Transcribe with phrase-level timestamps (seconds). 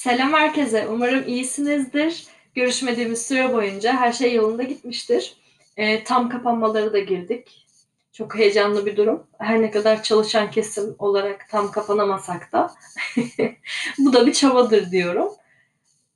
[0.00, 0.88] Selam herkese.
[0.88, 2.26] Umarım iyisinizdir.
[2.54, 5.36] Görüşmediğimiz süre boyunca her şey yolunda gitmiştir.
[5.76, 7.66] E, tam kapanmaları da girdik.
[8.12, 9.26] Çok heyecanlı bir durum.
[9.38, 12.70] Her ne kadar çalışan kesim olarak tam kapanamasak da
[13.98, 15.28] bu da bir çabadır diyorum.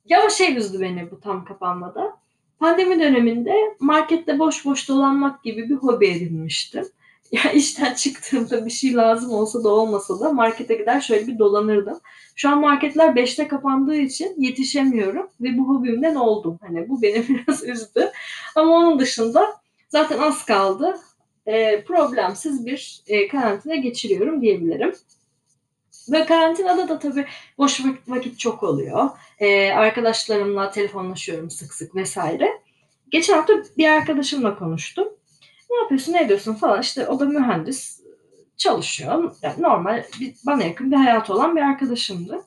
[0.05, 2.17] Ya şey üzdü beni bu tam kapanmada.
[2.59, 6.85] Pandemi döneminde markette boş boş dolanmak gibi bir hobi edinmiştim.
[7.31, 11.99] Ya işten çıktığımda bir şey lazım olsa da olmasa da markete gider şöyle bir dolanırdım.
[12.35, 16.59] Şu an marketler 5'te kapandığı için yetişemiyorum ve bu hobimden oldum.
[16.61, 18.11] Hani bu beni biraz üzdü.
[18.55, 19.55] Ama onun dışında
[19.89, 20.97] zaten az kaldı.
[21.45, 24.95] E, problemsiz bir e, karantina geçiriyorum diyebilirim.
[26.11, 27.25] Ve karantinada da tabii
[27.57, 29.09] boş vakit çok oluyor.
[29.39, 32.61] E, arkadaşlarımla telefonlaşıyorum sık sık vesaire.
[33.11, 35.07] Geçen hafta bir arkadaşımla konuştum.
[35.69, 36.81] Ne yapıyorsun, ne ediyorsun falan.
[36.81, 38.01] İşte o da mühendis
[38.57, 39.35] çalışıyor.
[39.41, 42.45] Yani normal bir, bana yakın bir hayat olan bir arkadaşımdı.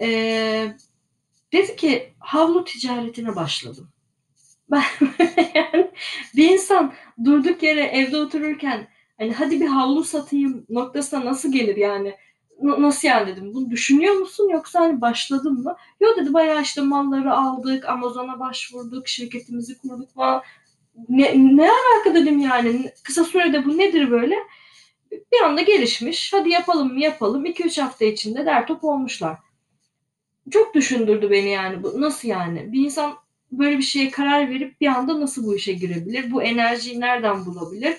[0.00, 0.76] Ee,
[1.52, 3.88] dedi ki havlu ticaretine başladım.
[4.70, 4.82] Ben
[5.54, 5.90] yani
[6.36, 6.92] bir insan
[7.24, 12.14] durduk yere evde otururken hani hadi bir havlu satayım noktasına nasıl gelir yani?
[12.62, 13.54] Nasıl yani dedim.
[13.54, 15.76] Bunu düşünüyor musun yoksa hani başladın mı?
[16.00, 20.42] Yok dedi bayağı işte malları aldık, Amazon'a başvurduk, şirketimizi kurduk falan.
[21.08, 22.90] Ne, ne alaka dedim yani.
[23.04, 24.36] Kısa sürede bu nedir böyle?
[25.32, 26.32] bir anda gelişmiş.
[26.32, 27.46] Hadi yapalım mı yapalım.
[27.46, 29.36] 2-3 hafta içinde der top olmuşlar.
[30.50, 32.00] Çok düşündürdü beni yani bu.
[32.00, 32.72] Nasıl yani?
[32.72, 33.14] Bir insan
[33.52, 36.30] böyle bir şeye karar verip bir anda nasıl bu işe girebilir?
[36.30, 37.96] Bu enerjiyi nereden bulabilir?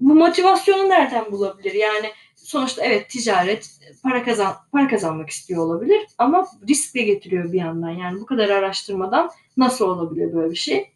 [0.00, 1.74] Bu motivasyonu nereden bulabilir?
[1.74, 7.58] Yani sonuçta evet ticaret para kazan para kazanmak istiyor olabilir ama risk de getiriyor bir
[7.58, 7.90] yandan.
[7.90, 10.92] Yani bu kadar araştırmadan nasıl olabilir böyle bir şey?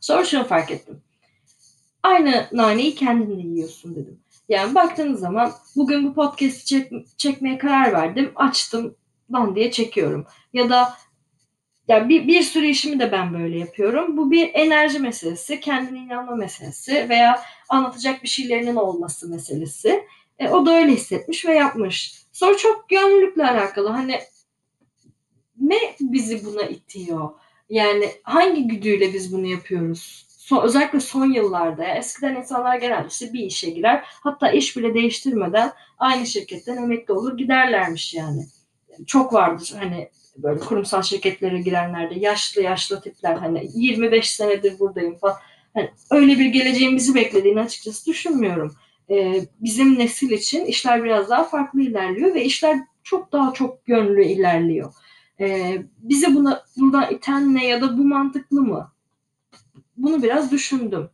[0.00, 1.02] Sonra şunu fark ettim.
[2.02, 4.20] Aynı naneyi kendin de yiyorsun dedim.
[4.48, 8.32] Yani baktığınız zaman bugün bu podcast'i çek, çekmeye karar verdim.
[8.36, 8.96] Açtım
[9.32, 10.26] dan diye çekiyorum.
[10.52, 10.94] Ya da
[11.88, 14.16] yani bir, bir sürü işimi de ben böyle yapıyorum.
[14.16, 20.04] Bu bir enerji meselesi, kendine inanma meselesi veya anlatacak bir şeylerinin olması meselesi.
[20.38, 22.22] E, o da öyle hissetmiş ve yapmış.
[22.32, 23.88] Sonra çok gönüllülükle alakalı.
[23.88, 24.20] Hani
[25.60, 27.30] ne bizi buna itiyor?
[27.70, 30.26] Yani hangi güdüyle biz bunu yapıyoruz?
[30.46, 35.72] son, özellikle son yıllarda eskiden insanlar genelde işte bir işe girer hatta iş bile değiştirmeden
[35.98, 38.46] aynı şirketten emekli olur giderlermiş yani.
[39.06, 45.36] Çok vardır hani böyle kurumsal şirketlere girenlerde yaşlı yaşlı tipler hani 25 senedir buradayım falan.
[45.74, 48.74] Hani öyle bir geleceğin bizi beklediğini açıkçası düşünmüyorum.
[49.10, 54.24] Ee, bizim nesil için işler biraz daha farklı ilerliyor ve işler çok daha çok yönlü
[54.24, 54.92] ilerliyor.
[55.40, 58.92] Ee, bizi buna buradan iten ne ya da bu mantıklı mı?
[59.96, 61.10] bunu biraz düşündüm.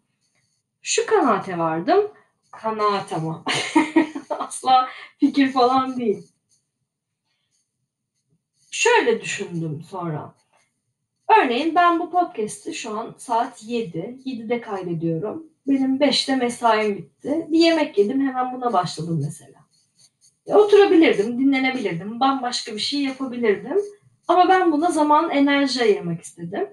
[0.83, 2.11] Şu kanaate vardım.
[2.51, 3.45] Kanaat ama.
[4.31, 4.89] Asla
[5.19, 6.29] fikir falan değil.
[8.71, 10.35] Şöyle düşündüm sonra.
[11.39, 13.99] Örneğin ben bu podcast'i şu an saat 7.
[14.25, 15.47] 7'de kaydediyorum.
[15.67, 17.47] Benim 5'te mesaim bitti.
[17.51, 19.63] Bir yemek yedim hemen buna başladım mesela.
[20.47, 23.79] Ya, oturabilirdim, dinlenebilirdim, bambaşka bir şey yapabilirdim.
[24.29, 26.69] Ama ben buna zaman, enerji ayırmak istedim.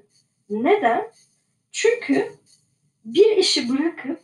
[0.50, 1.12] Neden?
[1.72, 2.32] Çünkü
[3.06, 4.20] bir işi bırakıp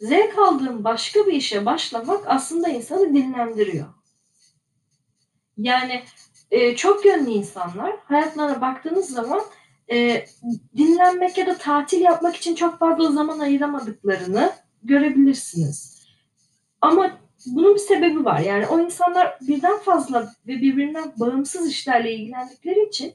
[0.00, 3.86] zevk aldığım başka bir işe başlamak aslında insanı dinlendiriyor.
[5.56, 6.02] Yani
[6.50, 9.42] e, çok yönlü insanlar hayatlarına baktığınız zaman
[9.92, 10.24] e,
[10.76, 14.52] dinlenmek ya da tatil yapmak için çok fazla zaman ayıramadıklarını
[14.82, 16.06] görebilirsiniz.
[16.80, 17.10] Ama
[17.46, 18.40] bunun bir sebebi var.
[18.40, 23.12] Yani o insanlar birden fazla ve birbirinden bağımsız işlerle ilgilendikleri için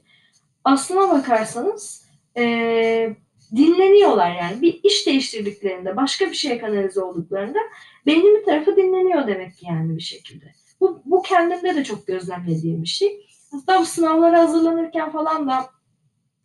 [0.64, 3.16] aslına bakarsanız e,
[3.56, 4.62] dinleniyorlar yani.
[4.62, 7.58] Bir iş değiştirdiklerinde, başka bir şeye kanalize olduklarında
[8.06, 10.44] beynin bir tarafı dinleniyor demek ki yani bir şekilde.
[10.80, 13.26] Bu, bu kendimde de çok gözlemlediğim bir şey.
[13.52, 15.70] Hatta bu sınavlara hazırlanırken falan da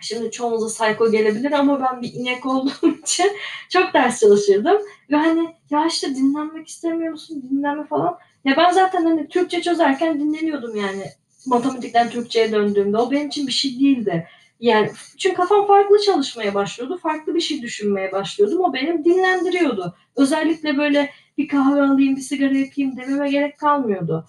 [0.02, 3.32] şimdi çoğumuza sayko gelebilir ama ben bir inek olduğum için
[3.70, 4.78] çok ders çalışırdım.
[5.12, 7.44] Ve hani ya işte dinlenmek istemiyor musun?
[7.52, 8.18] Dinlenme falan.
[8.46, 11.04] Ya ben zaten hani Türkçe çözerken dinleniyordum yani
[11.46, 12.98] matematikten Türkçe'ye döndüğümde.
[12.98, 14.28] O benim için bir şey değildi.
[14.60, 16.98] Yani çünkü kafam farklı çalışmaya başlıyordu.
[16.98, 18.62] Farklı bir şey düşünmeye başlıyordum.
[18.62, 19.96] O benim dinlendiriyordu.
[20.16, 24.26] Özellikle böyle bir kahve alayım, bir sigara yapayım dememe gerek kalmıyordu.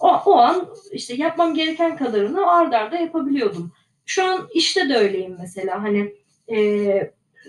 [0.00, 3.72] O, o an işte yapmam gereken kadarını ard arda yapabiliyordum.
[4.10, 5.82] Şu an işte de öyleyim mesela.
[5.82, 6.14] Hani
[6.48, 6.56] e,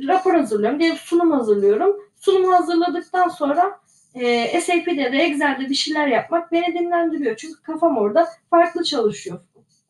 [0.08, 1.96] rapor hazırlıyorum diye sunum hazırlıyorum.
[2.20, 3.80] Sunum hazırladıktan sonra
[4.16, 7.36] e, SAP'de de Excel'de bir şeyler yapmak beni dinlendiriyor.
[7.36, 9.40] Çünkü kafam orada farklı çalışıyor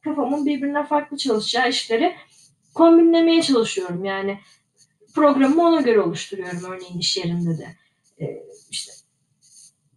[0.04, 2.16] kafamın birbirinden farklı çalışacağı işleri
[2.74, 4.06] kombinlemeye çalışıyorum.
[4.06, 4.40] Yani
[5.16, 7.68] programımı ona göre oluşturuyorum örneğin iş yerinde de.
[8.22, 8.92] Ee, işte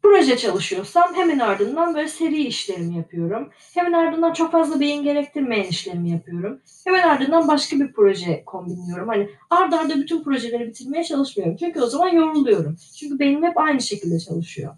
[0.05, 3.51] proje çalışıyorsam hemen ardından böyle seri işlerimi yapıyorum.
[3.75, 6.61] Hemen ardından çok fazla beyin gerektirmeyen işlerimi yapıyorum.
[6.85, 9.09] Hemen ardından başka bir proje kombinliyorum.
[9.09, 11.56] Hani arda arda bütün projeleri bitirmeye çalışmıyorum.
[11.56, 12.77] Çünkü o zaman yoruluyorum.
[12.99, 14.75] Çünkü beynim hep aynı şekilde çalışıyor.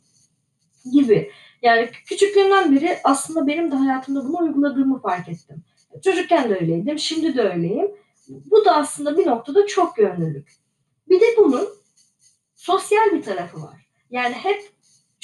[0.92, 1.30] Gibi.
[1.62, 5.64] Yani küçüklüğümden beri aslında benim de hayatımda bunu uyguladığımı fark ettim.
[6.04, 7.90] Çocukken de öyleydim, şimdi de öyleyim.
[8.28, 10.52] Bu da aslında bir noktada çok yönlülük.
[11.08, 11.68] Bir de bunun
[12.56, 13.86] sosyal bir tarafı var.
[14.10, 14.75] Yani hep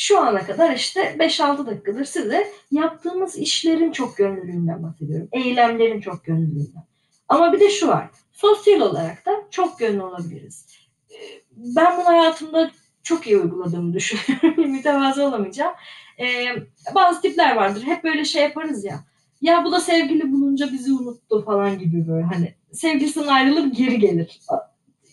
[0.02, 5.28] şu ana kadar işte 5-6 dakikadır size yaptığımız işlerin çok gönüllülüğünden bahsediyorum.
[5.32, 6.84] Eylemlerin çok gönüllülüğünden.
[7.28, 8.10] Ama bir de şu var.
[8.32, 10.66] Sosyal olarak da çok gönüllü olabiliriz.
[11.10, 11.14] Ee,
[11.56, 12.70] ben bunu hayatımda
[13.02, 14.70] çok iyi uyguladığımı düşünüyorum.
[14.70, 15.74] Mütevazı olamayacağım.
[16.20, 16.46] Ee,
[16.94, 17.82] bazı tipler vardır.
[17.82, 19.04] Hep böyle şey yaparız ya.
[19.40, 24.40] Ya bu da sevgili bulunca bizi unuttu falan gibi böyle hani sevgilisinden ayrılır geri gelir.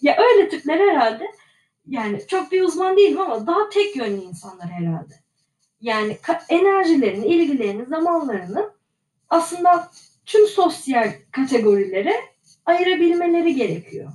[0.02, 1.24] Ya öyle tipler herhalde
[1.90, 5.14] yani çok bir uzman değilim ama daha tek yönlü insanlar herhalde.
[5.82, 6.18] Yani
[6.50, 8.72] enerjilerini, ilgilerini, zamanlarını
[9.30, 9.92] aslında
[10.26, 12.14] tüm sosyal kategorilere
[12.66, 14.12] ayırabilmeleri gerekiyor.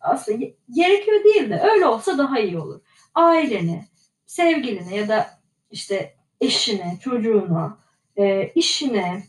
[0.00, 2.80] Aslında gerekiyor değil de öyle olsa daha iyi olur.
[3.14, 3.86] Ailene,
[4.26, 5.30] sevgiline ya da
[5.70, 7.78] işte eşine, çocuğuna,
[8.16, 9.22] e, işine,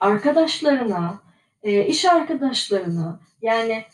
[0.00, 1.22] arkadaşlarına,
[1.62, 3.84] e, iş arkadaşlarına yani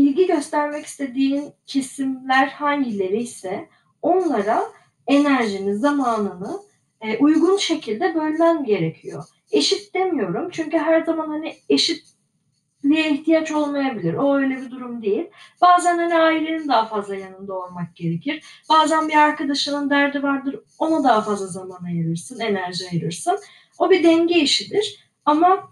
[0.00, 3.68] ilgi göstermek istediğin kesimler hangileri ise
[4.02, 4.62] onlara
[5.06, 6.60] enerjini, zamanını
[7.00, 9.24] e, uygun şekilde bölmen gerekiyor.
[9.50, 14.14] Eşit demiyorum çünkü her zaman hani eşitliğe ihtiyaç olmayabilir.
[14.14, 15.30] O öyle bir durum değil.
[15.60, 18.44] Bazen hani ailenin daha fazla yanında olmak gerekir.
[18.68, 20.60] Bazen bir arkadaşının derdi vardır.
[20.78, 23.38] Ona daha fazla zaman ayırırsın, enerji ayırırsın.
[23.78, 25.10] O bir denge işidir.
[25.24, 25.70] Ama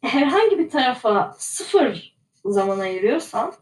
[0.00, 2.11] herhangi bir tarafa sıfır
[2.44, 3.52] zaman ayırıyorsan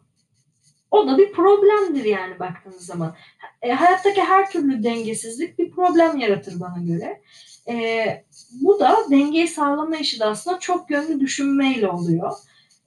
[0.90, 3.16] o da bir problemdir yani baktığınız zaman.
[3.62, 7.22] E, hayattaki her türlü dengesizlik bir problem yaratır bana göre.
[7.68, 8.24] E,
[8.62, 12.32] bu da dengeyi sağlama işi de aslında çok yönlü düşünmeyle oluyor.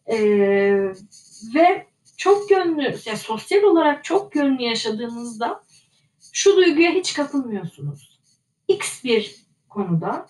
[0.06, 0.18] E,
[1.56, 1.88] ve
[2.18, 5.64] çok yönlü, yani sosyal olarak çok yönlü yaşadığınızda
[6.34, 8.20] şu duyguya hiç kapılmıyorsunuz.
[8.68, 9.36] X bir
[9.70, 10.28] konuda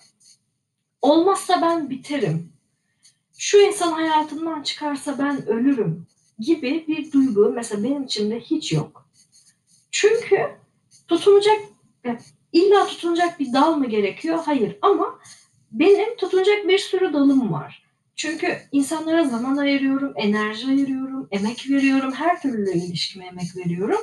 [1.02, 2.53] olmazsa ben biterim
[3.38, 6.06] şu insan hayatımdan çıkarsa ben ölürüm
[6.38, 9.08] gibi bir duygu mesela benim içimde hiç yok.
[9.90, 10.36] Çünkü
[11.08, 11.60] tutunacak
[12.52, 14.38] illa tutunacak bir dal mı gerekiyor?
[14.44, 15.18] Hayır ama
[15.72, 17.84] benim tutunacak bir sürü dalım var.
[18.16, 24.00] Çünkü insanlara zaman ayırıyorum, enerji ayırıyorum, emek veriyorum, her türlü ilişkime emek veriyorum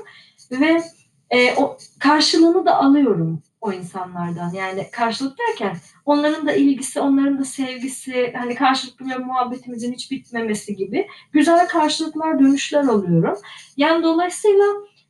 [0.52, 0.84] ve
[1.30, 4.54] e, o karşılığını da alıyorum o insanlardan.
[4.54, 10.76] Yani karşılık derken onların da ilgisi, onların da sevgisi, hani karşılıklı bir muhabbetimizin hiç bitmemesi
[10.76, 13.38] gibi güzel karşılıklar, dönüşler alıyorum.
[13.78, 14.66] Yani dolayısıyla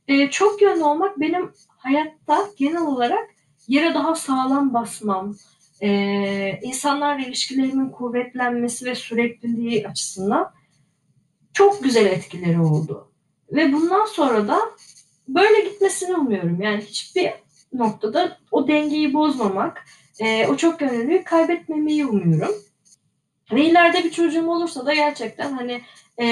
[0.08, 3.30] e, çok yönlü olmak benim hayatta genel olarak
[3.68, 5.36] yere daha sağlam basmam,
[5.82, 10.52] e, insanlarla ilişkilerimin kuvvetlenmesi ve sürekliliği açısından
[11.52, 13.12] çok güzel etkileri oldu.
[13.52, 14.58] Ve bundan sonra da
[15.28, 16.62] böyle gitmesini umuyorum.
[16.62, 17.32] Yani hiçbir
[17.72, 19.84] noktada o dengeyi bozmamak,
[20.20, 22.54] e, o çok gönüllülüğü kaybetmemeyi umuyorum.
[23.52, 25.82] Ve ileride bir çocuğum olursa da gerçekten hani
[26.20, 26.26] e,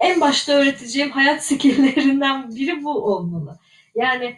[0.00, 3.58] en başta öğreteceğim hayat skillerinden biri bu olmalı.
[3.94, 4.36] Yani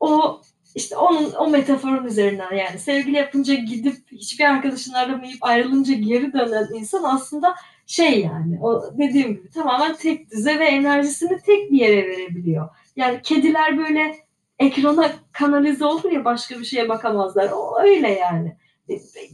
[0.00, 0.40] o
[0.74, 6.68] işte onun o metaforun üzerinden yani sevgili yapınca gidip hiçbir arkadaşını aramayıp ayrılınca geri dönen
[6.74, 7.54] insan aslında
[7.86, 12.68] şey yani o dediğim gibi tamamen tek düze ve enerjisini tek bir yere verebiliyor.
[12.96, 14.27] Yani kediler böyle
[14.58, 17.50] ekrana kanalize olur ya başka bir şeye bakamazlar.
[17.50, 18.56] O öyle yani.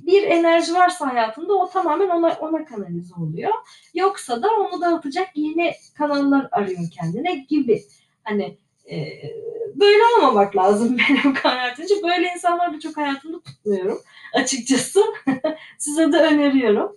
[0.06, 3.52] Bir enerji varsa hayatında o tamamen ona ona kanalize oluyor.
[3.94, 7.82] Yoksa da onu dağıtacak yeni kanallar arıyor kendine gibi.
[8.24, 8.58] Hani
[8.90, 8.96] e,
[9.74, 11.94] böyle olmamak lazım benim kanaatimce.
[12.02, 14.00] Böyle insanları da çok hayatımda tutmuyorum
[14.34, 15.00] açıkçası.
[15.78, 16.96] Size de öneriyorum.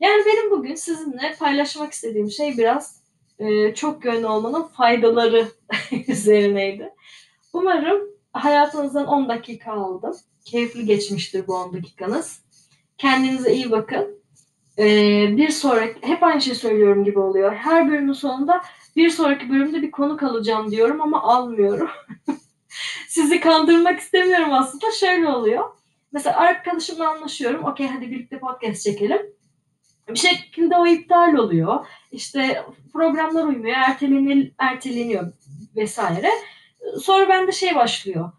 [0.00, 3.02] Yani benim bugün sizinle paylaşmak istediğim şey biraz
[3.38, 5.48] e, çok yönlü olmanın faydaları
[6.08, 6.90] üzerineydi.
[7.52, 8.00] Umarım
[8.32, 10.16] hayatınızdan 10 dakika aldım.
[10.44, 12.42] Keyifli geçmiştir bu 10 dakikanız.
[12.98, 14.22] Kendinize iyi bakın.
[14.78, 17.54] Ee, bir sonraki, hep aynı şey söylüyorum gibi oluyor.
[17.54, 18.62] Her bölümün sonunda
[18.96, 21.88] bir sonraki bölümde bir konu kalacağım diyorum ama almıyorum.
[23.08, 24.90] Sizi kandırmak istemiyorum aslında.
[24.90, 25.64] Şöyle oluyor.
[26.12, 27.64] Mesela arkadaşımla anlaşıyorum.
[27.64, 29.22] Okey hadi birlikte podcast çekelim.
[30.08, 31.86] Bir şekilde o iptal oluyor.
[32.12, 35.32] İşte programlar uymuyor, erteleniyor, erteleniyor
[35.76, 36.30] vesaire.
[37.02, 38.30] Sonra bende şey başlıyor.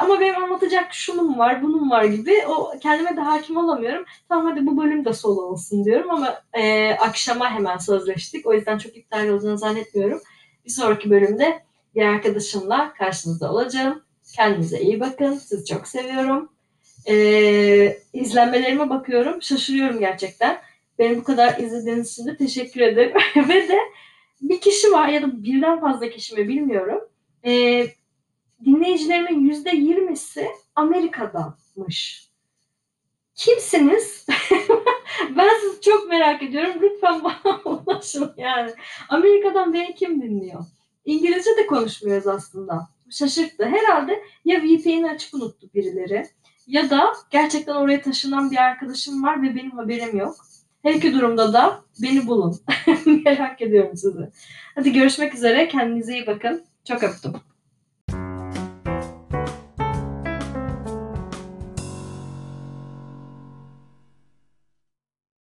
[0.00, 2.46] Ama benim anlatacak şunun var, bunun var gibi.
[2.48, 4.04] O kendime de hakim olamıyorum.
[4.28, 8.46] Tamam hadi bu bölüm de solo olsun diyorum ama e, akşama hemen sözleştik.
[8.46, 10.20] O yüzden çok iptal olduğunu zannetmiyorum.
[10.64, 11.62] Bir sonraki bölümde
[11.94, 14.02] bir arkadaşımla karşınızda olacağım.
[14.36, 15.34] Kendinize iyi bakın.
[15.34, 16.48] Sizi çok seviyorum.
[17.08, 19.42] Ee, izlenmelerime bakıyorum.
[19.42, 20.58] Şaşırıyorum gerçekten.
[20.98, 23.12] Beni bu kadar izlediğiniz için de teşekkür ederim.
[23.48, 23.78] Ve de
[24.40, 27.00] bir kişi var ya da birden fazla kişi mi bilmiyorum.
[27.46, 27.86] Ee,
[28.64, 32.28] dinleyicilerimin yüzde yirmisi Amerika'danmış.
[33.34, 34.26] Kimsiniz?
[35.36, 36.74] ben sizi çok merak ediyorum.
[36.82, 38.70] Lütfen bana ulaşın yani.
[39.08, 40.64] Amerika'dan beni kim dinliyor?
[41.04, 42.88] İngilizce de konuşmuyoruz aslında.
[43.10, 43.64] Şaşırttı.
[43.64, 46.26] Herhalde ya VPN'i açık unuttu birileri
[46.66, 50.36] ya da gerçekten oraya taşınan bir arkadaşım var ve benim haberim yok.
[50.82, 52.60] Her iki durumda da beni bulun.
[53.24, 54.30] merak ediyorum sizi.
[54.74, 55.68] Hadi görüşmek üzere.
[55.68, 56.64] Kendinize iyi bakın.
[56.84, 57.32] Çok öptüm.